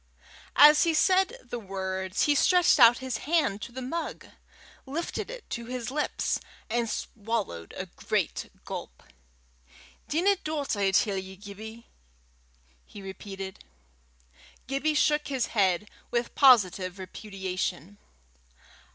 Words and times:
As 0.55 0.81
he 0.83 0.95
said 0.95 1.37
the 1.43 1.59
words, 1.59 2.23
he 2.23 2.33
stretched 2.33 2.79
out 2.79 2.97
his 2.97 3.17
own 3.19 3.23
hand 3.25 3.61
to 3.61 3.71
the 3.71 3.83
mug, 3.83 4.25
lifted 4.87 5.29
it 5.29 5.47
to 5.51 5.65
his 5.65 5.91
lips, 5.91 6.39
and 6.71 6.89
swallowed 6.89 7.71
a 7.77 7.85
great 7.85 8.49
gulp. 8.65 9.03
"Dinna 10.07 10.37
do 10.43 10.65
't, 10.65 10.75
I 10.79 10.89
tell 10.89 11.17
ye, 11.17 11.35
Gibbie," 11.35 11.85
he 12.87 13.03
repeated. 13.03 13.59
Gibbie 14.65 14.95
shook 14.95 15.27
his 15.27 15.45
head 15.53 15.87
with 16.09 16.33
positive 16.33 16.97
repudiation. 16.97 17.99